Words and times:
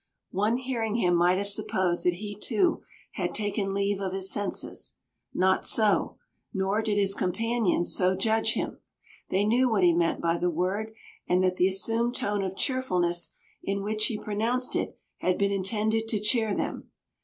One 0.31 0.57
hearing 0.57 0.95
him 0.95 1.13
might 1.13 1.37
have 1.37 1.47
supposed 1.47 2.07
that 2.07 2.15
he 2.15 2.33
too 2.35 2.81
had 3.11 3.35
taken 3.35 3.71
leave 3.71 3.99
of 4.01 4.13
his 4.13 4.31
senses. 4.31 4.93
Not 5.31 5.63
so, 5.63 6.17
nor 6.51 6.81
did 6.81 6.97
his 6.97 7.13
companions 7.13 7.95
so 7.95 8.15
judge 8.15 8.53
him. 8.53 8.79
They 9.29 9.45
knew 9.45 9.69
what 9.69 9.83
he 9.83 9.93
meant 9.93 10.19
by 10.19 10.37
the 10.39 10.49
word, 10.49 10.95
and 11.29 11.43
that 11.43 11.57
the 11.57 11.67
assumed 11.67 12.15
tone 12.15 12.41
of 12.43 12.55
cheerfulness 12.57 13.35
in 13.61 13.83
which 13.83 14.07
he 14.07 14.17
pronounced 14.17 14.75
it 14.75 14.97
had 15.17 15.37
been 15.37 15.51
intended 15.51 16.07
to 16.07 16.19
cheer 16.19 16.55
them. 16.55 16.89